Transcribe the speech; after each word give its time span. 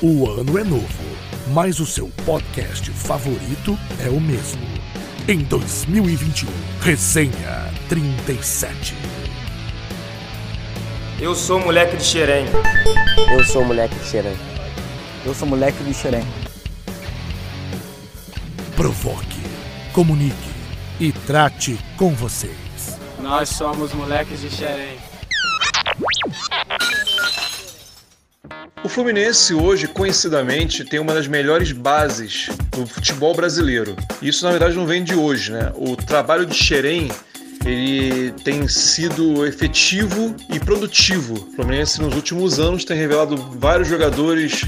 O 0.00 0.30
ano 0.30 0.56
é 0.56 0.62
novo, 0.62 1.02
mas 1.48 1.80
o 1.80 1.86
seu 1.86 2.08
podcast 2.24 2.88
favorito 2.92 3.76
é 3.98 4.08
o 4.08 4.20
mesmo. 4.20 4.62
Em 5.26 5.38
2021, 5.38 6.48
Resenha 6.80 7.74
37. 7.88 8.94
Eu 11.20 11.34
sou 11.34 11.58
moleque 11.58 11.96
de 11.96 12.04
Xerém. 12.04 12.46
Eu 13.36 13.44
sou 13.44 13.64
moleque 13.64 13.96
de 13.96 14.04
Xerém. 14.04 14.36
Eu 15.26 15.34
sou 15.34 15.48
moleque 15.48 15.82
de 15.82 15.92
Xerém. 15.92 16.22
Provoque, 18.76 19.42
comunique 19.92 20.36
e 21.00 21.10
trate 21.10 21.76
com 21.96 22.14
vocês. 22.14 23.00
Nós 23.20 23.48
somos 23.48 23.92
moleques 23.92 24.42
de 24.42 24.48
Xerém. 24.48 24.96
O 28.88 28.90
Fluminense 28.90 29.52
hoje, 29.52 29.86
conhecidamente, 29.86 30.82
tem 30.82 30.98
uma 30.98 31.12
das 31.12 31.26
melhores 31.28 31.72
bases 31.72 32.48
do 32.70 32.86
futebol 32.86 33.34
brasileiro. 33.34 33.94
Isso, 34.22 34.46
na 34.46 34.50
verdade, 34.50 34.74
não 34.74 34.86
vem 34.86 35.04
de 35.04 35.14
hoje, 35.14 35.52
né? 35.52 35.70
O 35.76 35.94
trabalho 35.94 36.46
de 36.46 36.54
Xerém 36.54 37.10
ele 37.66 38.32
tem 38.42 38.66
sido 38.66 39.44
efetivo 39.44 40.34
e 40.50 40.58
produtivo. 40.58 41.34
O 41.34 41.54
Fluminense, 41.54 42.00
nos 42.00 42.14
últimos 42.14 42.58
anos, 42.58 42.82
tem 42.82 42.96
revelado 42.96 43.36
vários 43.58 43.88
jogadores 43.88 44.64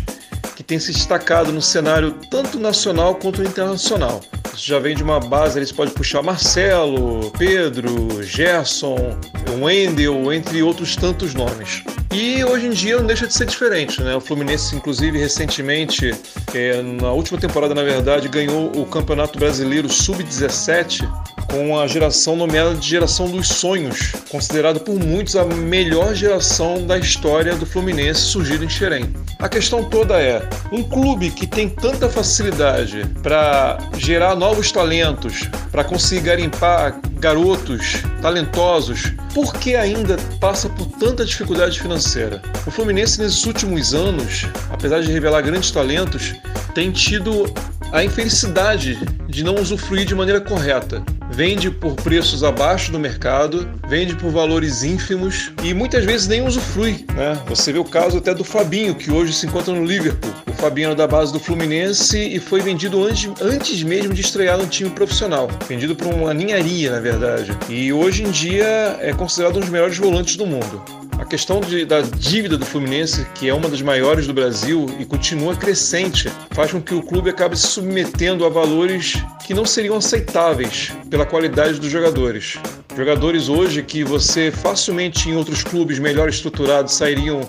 têm 0.71 0.79
se 0.79 0.93
destacado 0.93 1.53
no 1.53 1.61
cenário 1.61 2.13
tanto 2.31 2.57
nacional 2.57 3.17
quanto 3.17 3.43
internacional. 3.43 4.21
Isso 4.55 4.69
já 4.69 4.79
vem 4.79 4.95
de 4.95 5.03
uma 5.03 5.19
base, 5.19 5.59
eles 5.59 5.73
podem 5.73 5.93
puxar 5.93 6.23
Marcelo, 6.23 7.33
Pedro, 7.37 8.23
Gerson, 8.23 9.19
Wendel, 9.61 10.33
entre 10.33 10.63
outros 10.63 10.95
tantos 10.95 11.35
nomes. 11.35 11.83
E 12.15 12.45
hoje 12.45 12.67
em 12.67 12.71
dia 12.71 12.97
não 12.97 13.05
deixa 13.05 13.27
de 13.27 13.35
ser 13.35 13.47
diferente, 13.47 14.01
né? 14.01 14.15
O 14.15 14.21
Fluminense, 14.21 14.77
inclusive, 14.77 15.19
recentemente, 15.19 16.15
é, 16.55 16.81
na 16.83 17.11
última 17.11 17.41
temporada, 17.41 17.75
na 17.75 17.83
verdade, 17.83 18.29
ganhou 18.29 18.71
o 18.77 18.87
Campeonato 18.87 19.41
Brasileiro 19.41 19.89
Sub-17 19.89 21.03
com 21.49 21.79
a 21.79 21.87
geração 21.87 22.37
nomeada 22.37 22.75
de 22.75 22.89
geração 22.89 23.31
dos 23.31 23.49
sonhos, 23.49 24.13
considerada 24.29 24.81
por 24.81 24.99
muitos 24.99 25.37
a 25.37 25.45
melhor 25.45 26.15
geração 26.15 26.87
da 26.87 26.99
história 26.99 27.55
do 27.55 27.67
Fluminense 27.67 28.21
surgida 28.21 28.65
em 28.65 28.69
Xerém. 28.69 29.13
A 29.39 29.49
questão 29.49 29.85
toda 29.85 30.21
é, 30.21 30.43
um 30.73 30.83
clube 30.83 31.31
que 31.31 31.47
tem 31.47 31.69
tanta 31.69 32.09
facilidade 32.09 33.07
para 33.23 33.79
gerar 33.97 34.35
novos 34.35 34.71
talentos, 34.71 35.49
para 35.71 35.85
conseguir 35.85 36.23
garimpar 36.23 37.01
garotos 37.19 38.03
talentosos, 38.21 39.13
por 39.35 39.55
que 39.55 39.77
ainda 39.77 40.17
passa 40.41 40.69
por 40.69 40.87
tanta 40.87 41.25
dificuldade 41.25 41.81
financeira? 41.81 42.43
O 42.67 42.71
Fluminense 42.71 43.21
nesses 43.21 43.45
últimos 43.47 43.95
anos, 43.95 44.47
apesar 44.71 45.01
de 45.01 45.13
revelar 45.13 45.43
grandes 45.43 45.71
talentos, 45.71 46.35
tem 46.75 46.91
tido 46.91 47.53
a 47.93 48.05
infelicidade 48.05 48.99
de 49.29 49.43
não 49.43 49.55
usufruir 49.57 50.07
de 50.07 50.15
maneira 50.15 50.41
correta. 50.41 51.03
Vende 51.33 51.71
por 51.71 51.95
preços 51.95 52.43
abaixo 52.43 52.91
do 52.91 52.99
mercado, 52.99 53.69
vende 53.89 54.15
por 54.17 54.31
valores 54.31 54.83
ínfimos 54.83 55.53
e 55.63 55.73
muitas 55.73 56.05
vezes 56.05 56.27
nem 56.27 56.47
usufrui. 56.47 57.07
Né? 57.15 57.41
Você 57.47 57.73
vê 57.73 57.79
o 57.79 57.85
caso 57.85 58.19
até 58.19 58.35
do 58.35 58.45
Fabinho, 58.45 58.95
que 58.95 59.11
hoje 59.11 59.33
se 59.33 59.47
encontra 59.47 59.73
no 59.73 59.85
Liverpool. 59.85 60.33
O 60.61 60.63
Fabinho 60.63 60.89
era 60.89 60.95
da 60.95 61.07
base 61.07 61.33
do 61.33 61.41
Fluminense 61.41 62.19
e 62.19 62.39
foi 62.39 62.61
vendido 62.61 63.03
antes, 63.03 63.31
antes 63.41 63.83
mesmo 63.83 64.13
de 64.13 64.21
estrear 64.21 64.59
no 64.59 64.67
time 64.67 64.91
profissional. 64.91 65.49
Vendido 65.67 65.97
por 65.97 66.09
uma 66.09 66.35
ninharia, 66.35 66.91
na 66.91 67.01
verdade. 67.01 67.57
E 67.67 67.91
hoje 67.91 68.25
em 68.25 68.31
dia 68.31 68.99
é 69.01 69.11
considerado 69.15 69.57
um 69.57 69.61
dos 69.61 69.71
melhores 69.71 69.97
volantes 69.97 70.37
do 70.37 70.45
mundo. 70.45 70.83
A 71.19 71.25
questão 71.25 71.63
de, 71.63 71.87
da 71.87 72.03
dívida 72.03 72.59
do 72.59 72.67
Fluminense, 72.67 73.27
que 73.35 73.49
é 73.49 73.55
uma 73.55 73.71
das 73.71 73.81
maiores 73.81 74.27
do 74.27 74.35
Brasil 74.35 74.85
e 74.99 75.07
continua 75.07 75.57
crescente, 75.57 76.31
faz 76.51 76.73
com 76.73 76.83
que 76.83 76.95
o 76.95 77.03
clube 77.03 77.31
acabe 77.31 77.59
se 77.59 77.67
submetendo 77.67 78.45
a 78.45 78.51
valores 78.51 79.15
que 79.47 79.55
não 79.55 79.65
seriam 79.65 79.97
aceitáveis 79.97 80.93
pela 81.09 81.25
qualidade 81.25 81.81
dos 81.81 81.91
jogadores. 81.91 82.59
Jogadores 82.95 83.49
hoje 83.49 83.83
que 83.83 84.05
você 84.05 84.51
facilmente 84.51 85.27
em 85.27 85.37
outros 85.37 85.65
clubes 85.65 85.99
melhor 85.99 86.29
estruturados 86.29 86.93
sairiam 86.93 87.49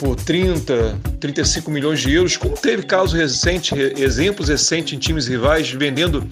por 0.00 0.16
30, 0.16 0.98
35 1.20 1.70
milhões 1.70 2.00
de 2.00 2.12
euros, 2.12 2.36
como 2.36 2.56
teve 2.56 2.82
casos 2.82 3.12
recentes, 3.12 3.72
exemplos 3.98 4.48
recentes 4.48 4.94
em 4.94 4.98
times 4.98 5.26
rivais 5.26 5.70
vendendo 5.70 6.26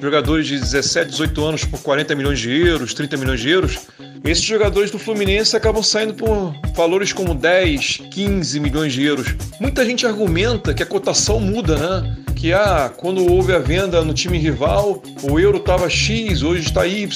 jogadores 0.00 0.46
de 0.46 0.58
17, 0.58 1.10
18 1.10 1.44
anos 1.44 1.64
por 1.64 1.80
40 1.80 2.14
milhões 2.14 2.38
de 2.38 2.50
euros, 2.50 2.92
30 2.94 3.16
milhões 3.16 3.40
de 3.40 3.50
euros. 3.50 3.78
Esses 4.26 4.42
jogadores 4.42 4.90
do 4.90 4.98
Fluminense 4.98 5.56
acabam 5.56 5.84
saindo 5.84 6.12
por 6.12 6.52
valores 6.74 7.12
como 7.12 7.32
10, 7.32 8.02
15 8.10 8.58
milhões 8.58 8.92
de 8.92 9.04
euros. 9.04 9.36
Muita 9.60 9.84
gente 9.84 10.04
argumenta 10.04 10.74
que 10.74 10.82
a 10.82 10.86
cotação 10.86 11.38
muda, 11.38 11.76
né? 11.76 12.16
Que 12.34 12.52
ah, 12.52 12.92
quando 12.96 13.24
houve 13.32 13.54
a 13.54 13.60
venda 13.60 14.02
no 14.02 14.12
time 14.12 14.36
rival, 14.36 15.00
o 15.22 15.38
euro 15.38 15.58
estava 15.58 15.88
X, 15.88 16.42
hoje 16.42 16.66
está 16.66 16.84
Y, 16.86 17.08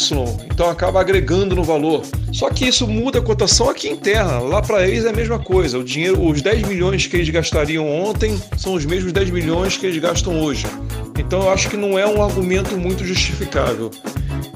então 0.52 0.70
acaba 0.70 1.00
agregando 1.00 1.56
no 1.56 1.64
valor. 1.64 2.02
Só 2.32 2.48
que 2.48 2.68
isso 2.68 2.86
muda 2.86 3.18
a 3.18 3.22
cotação 3.22 3.68
aqui 3.68 3.88
em 3.88 3.96
terra. 3.96 4.38
Lá 4.38 4.62
para 4.62 4.86
eles 4.86 5.04
é 5.04 5.10
a 5.10 5.12
mesma 5.12 5.40
coisa. 5.40 5.78
O 5.78 5.84
dinheiro, 5.84 6.24
os 6.24 6.40
10 6.40 6.68
milhões 6.68 7.06
que 7.08 7.16
eles 7.16 7.28
gastariam 7.28 7.90
ontem 7.90 8.40
são 8.56 8.74
os 8.74 8.86
mesmos 8.86 9.12
10 9.12 9.30
milhões 9.30 9.76
que 9.76 9.84
eles 9.84 10.00
gastam 10.00 10.40
hoje. 10.40 10.64
Então 11.18 11.42
eu 11.42 11.50
acho 11.50 11.68
que 11.68 11.76
não 11.76 11.98
é 11.98 12.06
um 12.06 12.22
argumento 12.22 12.76
muito 12.78 13.04
justificável. 13.04 13.90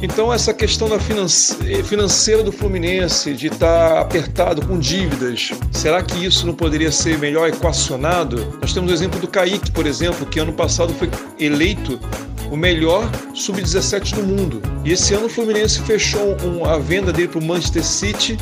Então 0.04 0.30
essa 0.30 0.52
questão 0.52 0.86
da 0.86 0.98
financeira 0.98 2.42
do 2.42 2.52
Fluminense, 2.52 3.32
de 3.32 3.46
estar 3.46 4.00
apertado 4.02 4.60
com 4.66 4.78
dívidas, 4.78 5.52
será 5.72 6.02
que 6.02 6.22
isso 6.22 6.46
não 6.46 6.52
poderia 6.54 6.92
ser 6.92 7.18
melhor 7.18 7.48
equacionado? 7.48 8.58
Nós 8.60 8.74
temos 8.74 8.90
o 8.90 8.94
exemplo 8.94 9.18
do 9.18 9.26
Kaique, 9.26 9.72
por 9.72 9.86
exemplo, 9.86 10.26
que 10.26 10.38
ano 10.38 10.52
passado 10.52 10.92
foi 10.92 11.08
eleito 11.40 11.98
o 12.50 12.56
melhor 12.56 13.10
sub-17 13.32 14.16
do 14.16 14.22
mundo. 14.22 14.60
E 14.84 14.92
esse 14.92 15.14
ano 15.14 15.24
o 15.24 15.30
Fluminense 15.30 15.80
fechou 15.80 16.36
a 16.66 16.76
venda 16.76 17.10
dele 17.10 17.28
para 17.28 17.40
o 17.40 17.42
Manchester 17.42 17.82
City 17.82 18.36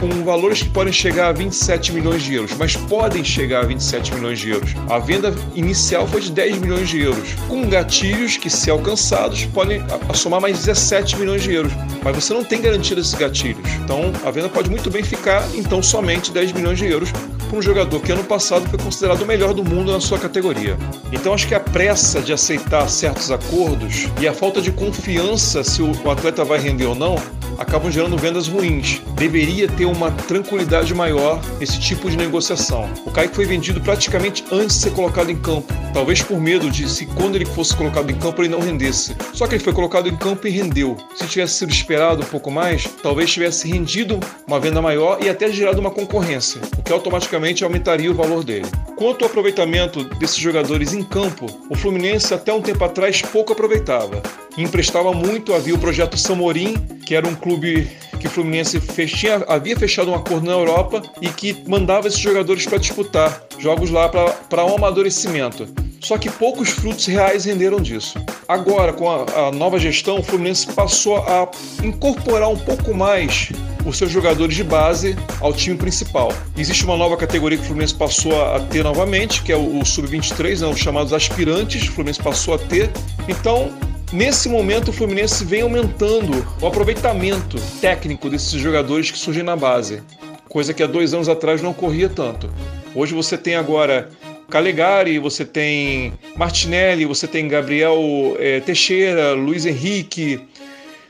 com 0.00 0.08
valores 0.24 0.62
que 0.62 0.70
podem 0.70 0.92
chegar 0.92 1.28
a 1.28 1.32
27 1.32 1.92
milhões 1.92 2.22
de 2.22 2.34
euros, 2.34 2.56
mas 2.58 2.74
podem 2.74 3.22
chegar 3.22 3.60
a 3.60 3.66
27 3.66 4.14
milhões 4.14 4.38
de 4.38 4.48
euros. 4.48 4.74
A 4.88 4.98
venda 4.98 5.34
inicial 5.54 6.08
foi 6.08 6.22
de 6.22 6.32
10 6.32 6.58
milhões 6.58 6.88
de 6.88 7.02
euros, 7.02 7.34
com 7.46 7.68
gatilhos 7.68 8.38
que, 8.38 8.48
se 8.48 8.70
alcançados, 8.70 9.44
podem 9.44 9.82
somar 10.14 10.40
mais 10.40 10.58
17 10.58 11.18
milhões 11.18 11.42
de 11.42 11.52
euros. 11.52 11.72
Mas 12.02 12.16
você 12.16 12.32
não 12.32 12.42
tem 12.42 12.62
garantia 12.62 12.96
desses 12.96 13.14
gatilhos. 13.14 13.68
Então, 13.84 14.10
a 14.24 14.30
venda 14.30 14.48
pode 14.48 14.70
muito 14.70 14.90
bem 14.90 15.02
ficar, 15.02 15.46
então, 15.54 15.82
somente 15.82 16.32
10 16.32 16.52
milhões 16.52 16.78
de 16.78 16.86
euros 16.86 17.12
para 17.12 17.58
um 17.58 17.60
jogador 17.60 18.00
que 18.00 18.12
ano 18.12 18.24
passado 18.24 18.66
foi 18.70 18.78
considerado 18.78 19.22
o 19.22 19.26
melhor 19.26 19.52
do 19.52 19.62
mundo 19.62 19.92
na 19.92 20.00
sua 20.00 20.18
categoria. 20.18 20.78
Então, 21.12 21.34
acho 21.34 21.46
que 21.46 21.54
a 21.54 21.60
pressa 21.60 22.22
de 22.22 22.32
aceitar 22.32 22.88
certos 22.88 23.30
acordos 23.30 24.08
e 24.18 24.26
a 24.26 24.32
falta 24.32 24.62
de 24.62 24.72
confiança 24.72 25.62
se 25.62 25.82
o 25.82 26.10
atleta 26.10 26.42
vai 26.42 26.58
render 26.58 26.86
ou 26.86 26.94
não 26.94 27.16
acabam 27.60 27.90
gerando 27.90 28.16
vendas 28.16 28.48
ruins. 28.48 29.02
Deveria 29.14 29.68
ter 29.68 29.84
uma 29.84 30.10
tranquilidade 30.10 30.94
maior 30.94 31.40
nesse 31.60 31.78
tipo 31.78 32.10
de 32.10 32.16
negociação. 32.16 32.90
O 33.04 33.10
Kaique 33.10 33.36
foi 33.36 33.44
vendido 33.44 33.80
praticamente 33.80 34.42
antes 34.50 34.76
de 34.76 34.82
ser 34.84 34.92
colocado 34.92 35.30
em 35.30 35.36
campo, 35.36 35.72
talvez 35.92 36.22
por 36.22 36.40
medo 36.40 36.70
de 36.70 36.88
se 36.88 37.04
quando 37.04 37.36
ele 37.36 37.44
fosse 37.44 37.76
colocado 37.76 38.10
em 38.10 38.16
campo 38.16 38.40
ele 38.40 38.48
não 38.48 38.60
rendesse. 38.60 39.14
Só 39.34 39.46
que 39.46 39.54
ele 39.54 39.62
foi 39.62 39.74
colocado 39.74 40.08
em 40.08 40.16
campo 40.16 40.46
e 40.48 40.50
rendeu. 40.50 40.96
Se 41.14 41.26
tivesse 41.28 41.54
sido 41.54 41.70
esperado 41.70 42.22
um 42.22 42.26
pouco 42.26 42.50
mais, 42.50 42.84
talvez 43.02 43.30
tivesse 43.30 43.68
rendido 43.68 44.18
uma 44.46 44.58
venda 44.58 44.80
maior 44.80 45.22
e 45.22 45.28
até 45.28 45.52
gerado 45.52 45.80
uma 45.80 45.90
concorrência, 45.90 46.60
o 46.78 46.82
que 46.82 46.92
automaticamente 46.92 47.62
aumentaria 47.62 48.10
o 48.10 48.14
valor 48.14 48.42
dele. 48.42 48.66
Quanto 49.00 49.24
ao 49.24 49.30
aproveitamento 49.30 50.04
desses 50.18 50.36
jogadores 50.36 50.92
em 50.92 51.02
campo, 51.02 51.46
o 51.70 51.74
Fluminense 51.74 52.34
até 52.34 52.52
um 52.52 52.60
tempo 52.60 52.84
atrás 52.84 53.22
pouco 53.22 53.54
aproveitava. 53.54 54.22
Emprestava 54.58 55.10
muito, 55.10 55.54
havia 55.54 55.74
o 55.74 55.78
projeto 55.78 56.18
Samorim, 56.18 56.76
que 57.06 57.14
era 57.14 57.26
um 57.26 57.34
clube 57.34 57.90
que 58.20 58.26
o 58.26 58.30
Fluminense 58.30 58.78
fech... 58.78 59.16
tinha, 59.16 59.36
havia 59.48 59.74
fechado 59.74 60.10
um 60.10 60.14
acordo 60.14 60.44
na 60.44 60.52
Europa 60.52 61.00
e 61.18 61.30
que 61.30 61.56
mandava 61.66 62.08
esses 62.08 62.20
jogadores 62.20 62.66
para 62.66 62.76
disputar 62.76 63.42
jogos 63.58 63.88
lá 63.88 64.06
para 64.06 64.66
um 64.66 64.74
amadurecimento. 64.74 65.66
Só 66.02 66.18
que 66.18 66.28
poucos 66.28 66.68
frutos 66.68 67.06
reais 67.06 67.46
renderam 67.46 67.80
disso. 67.80 68.22
Agora, 68.46 68.92
com 68.92 69.10
a, 69.10 69.48
a 69.48 69.50
nova 69.50 69.78
gestão, 69.78 70.18
o 70.18 70.22
Fluminense 70.22 70.66
passou 70.74 71.16
a 71.16 71.50
incorporar 71.82 72.50
um 72.50 72.58
pouco 72.58 72.92
mais 72.92 73.48
os 73.84 73.96
seus 73.96 74.10
jogadores 74.10 74.54
de 74.54 74.64
base 74.64 75.16
ao 75.40 75.52
time 75.52 75.76
principal. 75.76 76.32
Existe 76.56 76.84
uma 76.84 76.96
nova 76.96 77.16
categoria 77.16 77.58
que 77.58 77.64
o 77.64 77.66
Fluminense 77.66 77.94
passou 77.94 78.42
a 78.54 78.60
ter 78.60 78.84
novamente, 78.84 79.42
que 79.42 79.52
é 79.52 79.56
o, 79.56 79.78
o 79.78 79.84
Sub-23, 79.84 80.60
né, 80.60 80.66
os 80.66 80.78
chamados 80.78 81.12
aspirantes, 81.12 81.88
o 81.88 81.92
Fluminense 81.92 82.22
passou 82.22 82.54
a 82.54 82.58
ter. 82.58 82.90
Então, 83.28 83.70
Nesse 84.12 84.48
momento, 84.48 84.88
o 84.88 84.92
Fluminense 84.92 85.44
vem 85.44 85.62
aumentando 85.62 86.44
o 86.60 86.66
aproveitamento 86.66 87.56
técnico 87.80 88.28
desses 88.28 88.60
jogadores 88.60 89.08
que 89.08 89.16
surgem 89.16 89.44
na 89.44 89.54
base, 89.54 90.02
coisa 90.48 90.74
que 90.74 90.82
há 90.82 90.86
dois 90.88 91.14
anos 91.14 91.28
atrás 91.28 91.62
não 91.62 91.70
ocorria 91.70 92.08
tanto. 92.08 92.50
Hoje 92.92 93.14
você 93.14 93.38
tem 93.38 93.54
agora 93.54 94.10
Calegari, 94.48 95.20
você 95.20 95.44
tem 95.44 96.12
Martinelli, 96.36 97.04
você 97.06 97.28
tem 97.28 97.46
Gabriel 97.46 98.36
é, 98.36 98.58
Teixeira, 98.58 99.32
Luiz 99.32 99.64
Henrique. 99.64 100.40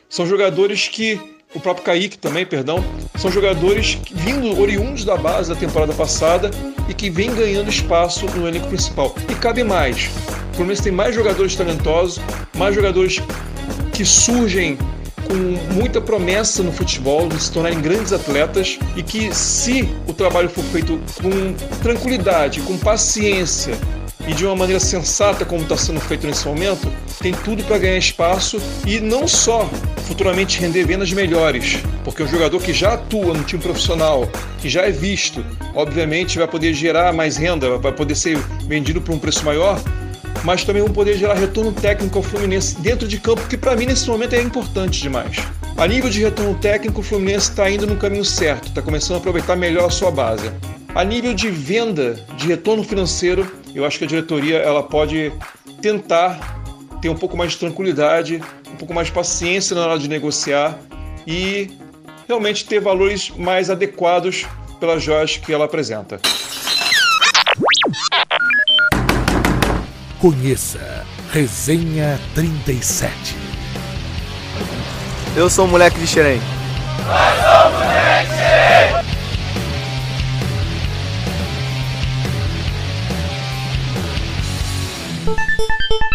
São 0.09 0.27
jogadores 0.27 0.87
que. 0.87 1.19
O 1.55 1.59
próprio 1.59 1.85
Kaique 1.85 2.17
também, 2.17 2.47
perdão. 2.47 2.85
São 3.19 3.31
jogadores 3.31 3.99
vindo 4.13 4.61
oriundos 4.61 5.05
da 5.05 5.17
base 5.17 5.49
da 5.49 5.57
temporada 5.57 5.93
passada 5.93 6.51
e 6.89 6.95
que 6.95 7.11
vem 7.11 7.35
ganhando 7.35 7.69
espaço 7.69 8.27
no 8.27 8.47
elenco 8.47 8.69
principal. 8.69 9.15
E 9.29 9.35
cabe 9.35 9.65
mais. 9.65 10.11
O 10.53 10.57
Fluminense 10.57 10.83
tem 10.83 10.93
mais 10.93 11.15
jogadores 11.15 11.57
talentosos, 11.57 12.21
mais 12.55 12.75
jogadores 12.75 13.21
que 13.93 14.05
surgem 14.05 14.79
com 15.27 15.75
muita 15.75 16.01
promessa 16.01 16.63
no 16.63 16.73
futebol, 16.73 17.29
de 17.29 17.41
se 17.41 17.53
tornarem 17.53 17.81
grandes 17.81 18.13
atletas 18.13 18.79
e 18.97 19.03
que, 19.03 19.35
se 19.35 19.89
o 20.07 20.13
trabalho 20.13 20.49
for 20.49 20.65
feito 20.65 21.01
com 21.21 21.53
tranquilidade, 21.83 22.61
com 22.61 22.77
paciência 22.79 23.77
e 24.27 24.35
de 24.35 24.45
uma 24.45 24.55
maneira 24.55 24.81
sensata, 24.81 25.45
como 25.45 25.63
está 25.63 25.77
sendo 25.77 26.01
feito 26.01 26.27
nesse 26.27 26.47
momento, 26.47 26.91
tem 27.21 27.33
tudo 27.33 27.63
para 27.65 27.79
ganhar 27.79 27.99
espaço 27.99 28.61
e 28.87 29.01
não 29.01 29.27
só 29.27 29.69
futuramente 30.07 30.61
render 30.61 30.85
vendas 30.85 31.13
melhores, 31.13 31.79
porque 32.05 32.23
o 32.23 32.29
jogador 32.29 32.61
que 32.61 32.73
já 32.73 32.95
atua 32.95 33.35
no 33.35 33.45
time 33.45 33.63
profissional, 33.63 34.29
que 34.61 34.69
já 34.69 34.83
é 34.83 34.91
visto, 34.91 35.45
obviamente 35.75 36.39
vai 36.39 36.49
poder 36.49 36.75
gerar 36.75 37.13
mais 37.13 37.37
renda, 37.37 37.79
vai 37.79 37.93
poder 37.93 38.15
ser 38.15 38.37
vendido 38.67 39.01
por 39.01 39.15
um 39.15 39.19
preço 39.19 39.45
maior, 39.45 39.81
mas 40.45 40.65
também 40.65 40.83
vão 40.83 40.93
poder 40.93 41.17
gerar 41.17 41.35
retorno 41.35 41.73
técnico 41.73 42.19
ao 42.19 42.25
Fluminense 42.25 42.81
dentro 42.81 43.07
de 43.07 43.19
campo, 43.19 43.47
que 43.49 43.57
para 43.57 43.77
mim 43.77 43.87
nesse 43.87 44.09
momento 44.09 44.35
é 44.35 44.43
importante 44.43 45.01
demais. 45.01 45.37
A 45.77 45.87
nível 45.87 46.11
de 46.11 46.21
retorno 46.21 46.55
técnico, 46.55 47.01
o 47.01 47.05
Fluminense 47.05 47.51
está 47.51 47.71
indo 47.71 47.87
no 47.87 47.97
caminho 47.97 48.25
certo, 48.25 48.69
está 48.69 48.83
começando 48.83 49.17
a 49.17 49.19
aproveitar 49.19 49.57
melhor 49.57 49.87
a 49.87 49.91
sua 49.91 50.11
base. 50.11 50.51
A 50.95 51.05
nível 51.05 51.33
de 51.33 51.49
venda, 51.49 52.19
de 52.37 52.49
retorno 52.49 52.83
financeiro, 52.83 53.51
eu 53.75 53.85
acho 53.85 53.99
que 53.99 54.05
a 54.05 54.09
diretoria 54.09 54.59
ela 54.59 54.83
pode 54.83 55.33
tentar 55.81 56.61
ter 57.01 57.09
um 57.09 57.15
pouco 57.15 57.37
mais 57.37 57.53
de 57.53 57.59
tranquilidade, 57.59 58.43
um 58.71 58.77
pouco 58.77 58.93
mais 58.93 59.09
de 59.09 59.13
paciência 59.13 59.75
na 59.75 59.87
hora 59.87 59.99
de 59.99 60.09
negociar 60.09 60.79
e 61.27 61.71
realmente 62.29 62.65
ter 62.65 62.81
valores 62.81 63.31
mais 63.31 63.71
adequados 63.71 64.47
pelas 64.79 65.03
joias 65.03 65.37
que 65.37 65.53
ela 65.53 65.65
apresenta. 65.65 66.21
Conheça 70.21 71.07
Resenha 71.33 72.21
37. 72.35 73.37
Eu 75.37 75.49
sou 75.49 75.65
o 75.65 75.69
moleque 75.69 75.99
de 75.99 76.07
Xerém. 76.07 76.60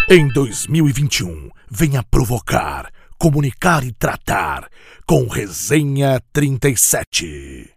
Em 0.08 0.28
2021, 0.28 1.50
venha 1.70 2.02
provocar, 2.02 2.90
comunicar 3.18 3.84
e 3.84 3.92
tratar 3.92 4.68
com 5.06 5.26
Resenha 5.26 6.20
37. 6.32 7.75